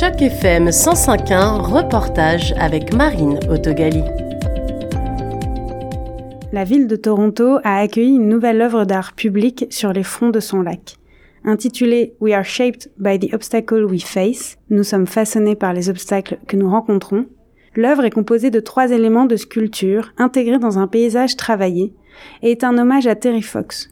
[0.00, 4.02] Choc FM 105.1, reportage avec Marine Autogali.
[6.52, 10.40] La ville de Toronto a accueilli une nouvelle œuvre d'art public sur les fronts de
[10.40, 10.96] son lac.
[11.44, 16.38] Intitulée We are shaped by the obstacles we face, nous sommes façonnés par les obstacles
[16.48, 17.26] que nous rencontrons,
[17.76, 21.94] l'œuvre est composée de trois éléments de sculpture intégrés dans un paysage travaillé
[22.42, 23.90] et est un hommage à Terry Fox.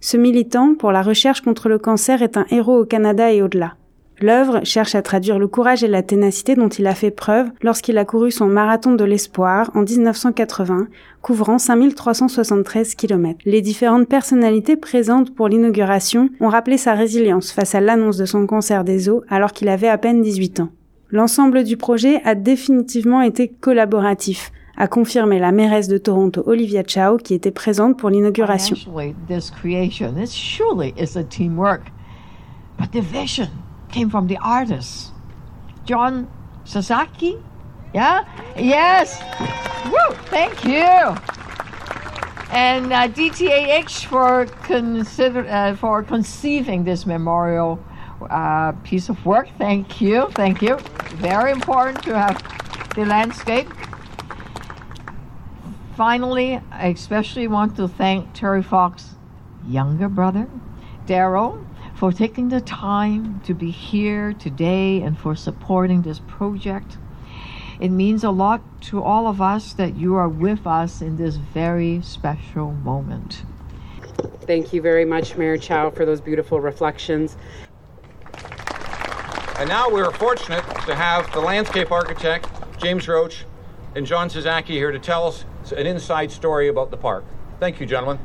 [0.00, 3.74] Ce militant pour la recherche contre le cancer est un héros au Canada et au-delà.
[4.20, 7.98] L'œuvre cherche à traduire le courage et la ténacité dont il a fait preuve lorsqu'il
[7.98, 10.86] a couru son marathon de l'espoir en 1980,
[11.20, 13.40] couvrant 5373 km.
[13.44, 18.46] Les différentes personnalités présentes pour l'inauguration ont rappelé sa résilience face à l'annonce de son
[18.46, 20.68] cancer des os alors qu'il avait à peine 18 ans.
[21.10, 27.18] L'ensemble du projet a définitivement été collaboratif, a confirmé la mairesse de Toronto, Olivia Chow,
[27.18, 28.76] qui était présente pour l'inauguration.
[33.94, 35.12] Came from the artist,
[35.84, 36.28] Jon
[36.64, 37.38] Sasaki.
[37.94, 38.24] Yeah?
[38.56, 39.22] Yes.
[39.84, 40.16] Woo!
[40.26, 41.14] Thank you.
[42.50, 47.78] And uh, DTAH for consider uh, for conceiving this memorial
[48.30, 49.46] uh, piece of work.
[49.58, 50.26] Thank you.
[50.32, 50.76] Thank you.
[51.14, 52.42] Very important to have
[52.96, 53.68] the landscape.
[55.96, 59.14] Finally, I especially want to thank Terry Fox'
[59.68, 60.48] younger brother,
[61.06, 66.98] Darrell, for taking the time to be here today and for supporting this project.
[67.80, 71.36] It means a lot to all of us that you are with us in this
[71.36, 73.42] very special moment.
[74.42, 77.36] Thank you very much, Mayor Chow, for those beautiful reflections.
[79.58, 83.44] And now we're fortunate to have the landscape architect, James Roche,
[83.94, 85.44] and Jon Sasaki here to tell us
[85.76, 87.24] an inside story about the park.
[87.60, 88.18] Thank you, gentlemen.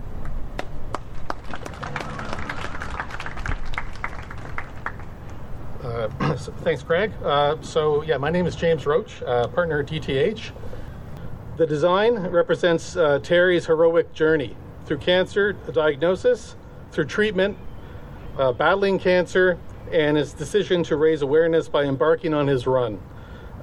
[6.39, 7.11] Thanks, Craig.
[7.21, 10.51] Uh, so, yeah, my name is James Roche, uh, partner at DTAH.
[11.57, 14.55] The design represents uh, Terry's heroic journey
[14.86, 16.55] through cancer, diagnosis,
[16.91, 17.58] through treatment,
[18.58, 19.58] battling cancer,
[19.91, 22.99] and his decision to raise awareness by embarking on his run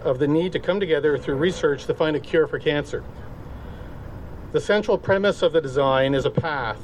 [0.02, 3.02] of the need to come together through research to find a cure for cancer.
[4.52, 6.80] The central premise of the design is a path,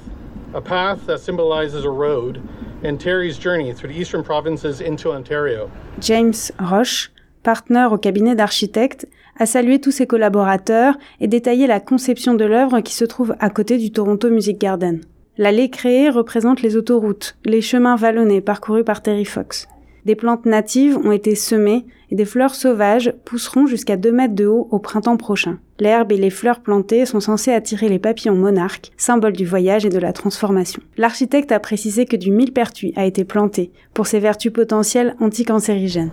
[0.55, 2.43] a path that symbolizes a road
[2.85, 5.69] and Terry's journey through the eastern provinces into Ontario.
[6.01, 7.11] James Roche,
[7.43, 9.07] partenaire au cabinet d'architectes,
[9.39, 13.51] a salué tous ses collaborateurs et détaillé la conception de l'œuvre qui se trouve à
[13.51, 15.01] côté du Toronto Music Garden.
[15.39, 19.67] L'allée créée représente les autoroutes, les chemins vallonnés parcourus par Terry Fox.
[20.05, 24.47] Des plantes natives ont été semées et des fleurs sauvages pousseront jusqu'à 2 mètres de
[24.47, 25.59] haut au printemps prochain.
[25.79, 29.91] L'herbe et les fleurs plantées sont censées attirer les papillons monarques, symbole du voyage et
[29.91, 30.83] de la transformation.
[30.97, 36.11] L'architecte a précisé que du millepertuis a été planté pour ses vertus potentielles anticancérigènes.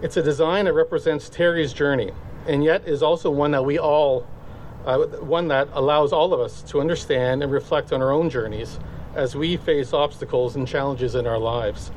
[0.00, 2.12] It's a design that represents Terry's journey
[2.48, 4.22] and yet is also one that we all
[4.86, 8.78] uh, one that allows all of us to understand and reflect on our own journeys
[9.16, 11.90] as we face obstacles and challenges in our lives.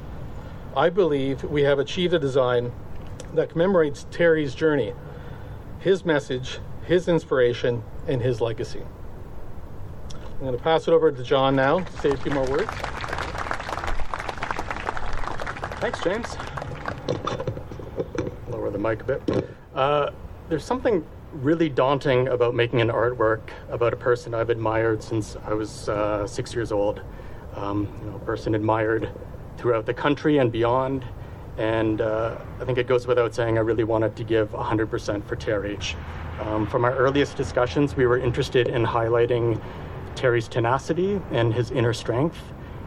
[0.75, 2.71] I believe we have achieved a design
[3.33, 4.93] that commemorates Terry's journey,
[5.79, 8.81] his message, his inspiration, and his legacy.
[10.13, 12.71] I'm going to pass it over to Jon now to say a few more words.
[15.81, 16.37] Thanks, James.
[18.49, 19.49] Lower the mic a bit.
[19.75, 20.11] Uh,
[20.47, 25.53] there's something really daunting about making an artwork about a person I've admired since I
[25.53, 27.01] was uh, six years old.
[27.55, 29.09] Um, you know, a person admired
[29.61, 31.05] throughout the country and beyond.
[31.57, 35.35] And uh, I think it goes without saying, I really wanted to give 100% for
[35.35, 35.77] Terry.
[36.39, 39.61] Um, from our earliest discussions, we were interested in highlighting
[40.15, 42.39] Terry's tenacity and his inner strength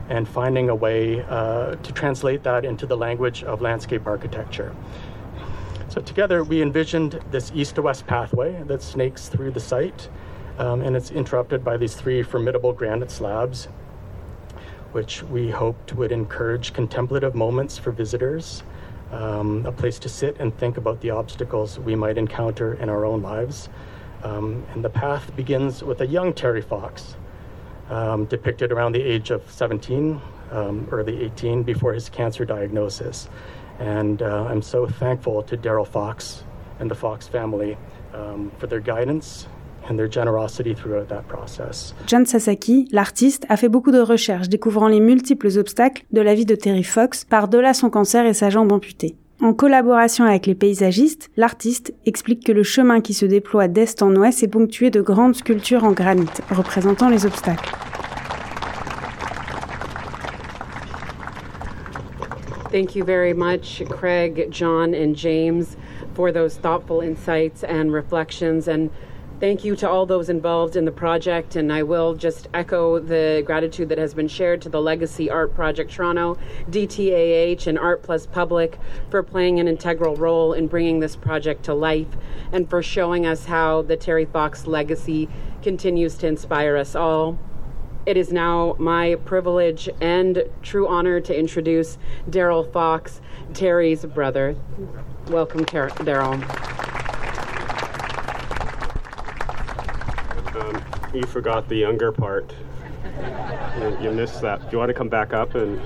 [0.09, 4.75] and finding a way uh, to translate that into the language of landscape architecture.
[5.89, 10.09] So, together, we envisioned this east to west pathway that snakes through the site,
[10.59, 13.69] um, and it's interrupted by these three formidable granite slabs
[14.94, 18.62] which we hoped would encourage contemplative moments for visitors,
[19.11, 23.05] um, a place to sit and think about the obstacles we might encounter in our
[23.05, 23.69] own lives.
[24.23, 27.17] Um, and the path begins with a young Terry Fox,
[27.91, 30.20] um, depicted around the age of 17,
[30.52, 33.29] um, early 18, before his cancer diagnosis.
[33.81, 36.44] And uh, I'm so thankful to Darrell Fox
[36.79, 37.76] and the Fox family
[38.12, 39.49] um, for their guidance
[42.06, 46.46] John Sasaki, l'artiste, a fait beaucoup de recherches découvrant les multiples obstacles de la vie
[46.46, 49.16] de Terry Fox par-delà son cancer et sa jambe amputée.
[49.42, 54.14] En collaboration avec les paysagistes, l'artiste explique que le chemin qui se déploie d'est en
[54.16, 57.70] ouest est ponctué de grandes sculptures en granit représentant les obstacles.
[62.72, 65.76] Thank you very much, Craig, John, and James,
[66.14, 68.66] for those thoughtful insights and reflections.
[68.66, 68.88] And
[69.44, 71.55] thank you to all those involved in the project.
[71.55, 75.55] And I will just echo the gratitude that has been shared to the Legacy Art
[75.55, 76.38] Project Toronto,
[76.70, 78.79] DTAH, and Art Plus Public
[79.11, 82.06] for playing an integral role in bringing this project to life
[82.52, 85.29] and for showing us how the Terry Fox legacy
[85.62, 87.38] continues to inspire us all.
[88.06, 91.99] It is now my privilege and true honor to introduce
[92.31, 93.20] Darrell Fox,
[93.52, 94.56] Terry's brother.
[95.29, 96.43] Welcome, Darrell.
[101.14, 102.52] You forgot the younger part.
[103.78, 104.61] You, you, missed that.
[104.62, 105.81] Do you want to come back up and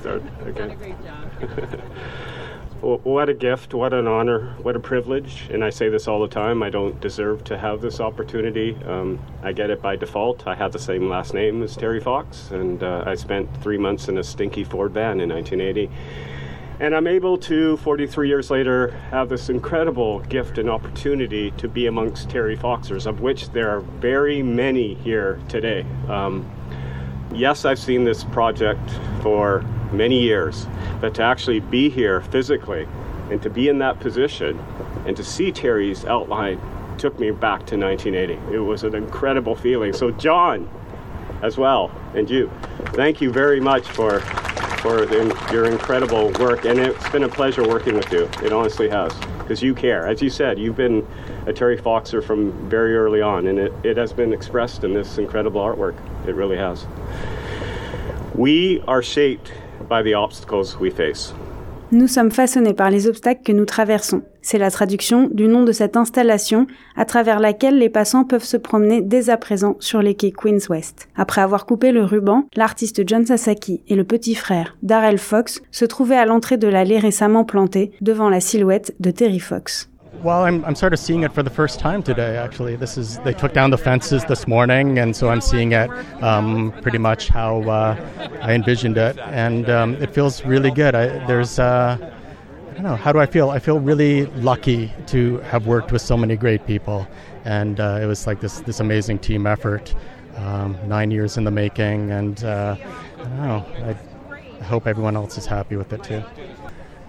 [0.00, 0.70] start again?
[2.80, 5.48] what a gift, what an honor, what a privilege.
[5.50, 8.76] And I say this all the time I don't deserve to have this opportunity.
[8.86, 10.46] Um, I get it by default.
[10.46, 14.08] I have the same last name as Terry Fox, and uh, I spent three months
[14.08, 15.90] in a stinky Ford van in 1980.
[16.80, 21.86] And I'm able to, 43 years later, have this incredible gift and opportunity to be
[21.86, 25.86] amongst Terry Foxers, of which there are very many here today.
[26.08, 26.50] Um,
[27.32, 28.90] yes, I've seen this project
[29.22, 30.66] for many years,
[31.00, 32.88] but to actually be here physically
[33.30, 34.58] and to be in that position
[35.06, 36.60] and to see Terry's outline
[36.98, 38.54] took me back to 1980.
[38.54, 39.92] It was an incredible feeling.
[39.92, 40.68] So, Jon,
[41.40, 42.50] as well, and you,
[42.94, 44.20] thank you very much for
[44.84, 48.28] for the, your incredible work, and it's been a pleasure working with you.
[48.42, 50.06] It honestly has, because you care.
[50.06, 51.08] As you said, you've been
[51.46, 55.16] a Terry Foxer from very early on, and it, it has been expressed in this
[55.16, 55.96] incredible artwork.
[56.28, 56.86] It really has.
[58.34, 59.50] We are shaped
[59.88, 61.32] by the obstacles we face.
[61.94, 64.22] Nous sommes façonnés par les obstacles que nous traversons.
[64.42, 68.56] C'est la traduction du nom de cette installation à travers laquelle les passants peuvent se
[68.56, 71.08] promener dès à présent sur les quais Queens West.
[71.14, 75.84] Après avoir coupé le ruban, l'artiste John Sasaki et le petit frère Darrell Fox se
[75.84, 79.88] trouvaient à l'entrée de l'allée récemment plantée devant la silhouette de Terry Fox.
[80.22, 82.36] Well, I'm, I'm sort of seeing it for the first time today.
[82.36, 85.90] Actually, this is they took down the fences this morning, and so I'm seeing it
[86.22, 90.94] um, pretty much how uh, I envisioned it, and um, it feels really good.
[90.94, 93.50] I, there's uh, I don't know how do I feel.
[93.50, 97.06] I feel really lucky to have worked with so many great people,
[97.44, 99.94] and uh, it was like this this amazing team effort.
[100.36, 102.76] Um, nine years in the making, and uh,
[103.18, 103.66] I don't know.
[103.84, 103.96] I,
[104.60, 106.24] I hope everyone else is happy with it too.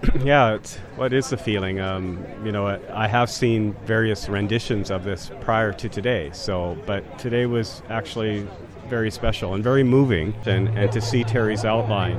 [0.20, 1.80] yeah, it's, what is the feeling?
[1.80, 6.30] Um, you know, I have seen various renditions of this prior to today.
[6.32, 8.46] So, but today was actually
[8.88, 10.34] very special and very moving.
[10.44, 12.18] And, and to see Terry's outline,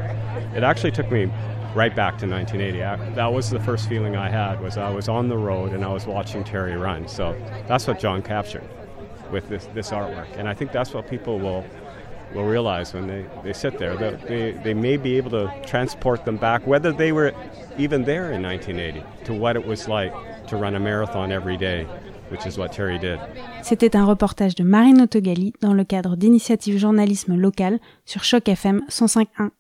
[0.56, 1.32] it actually took me
[1.76, 2.84] right back to 1980.
[2.84, 4.60] I, that was the first feeling I had.
[4.62, 7.08] Was I was on the road and I was watching Terry run.
[7.08, 8.68] So that's what Jon captured
[9.32, 11.66] with this this artwork, and I think that's what people will
[12.34, 13.96] will realize when they, they sit there.
[13.96, 17.34] That they, they may be able to transport them back, whether they were
[17.78, 20.14] even there in 1980, to what it was like
[20.48, 21.86] to run a marathon every day,
[22.30, 23.20] which is what Terry did.
[23.64, 28.84] C'était un reportage de Marine Autogali dans le cadre d'initiative journalisme local sur Choc FM
[28.90, 29.52] 105.1.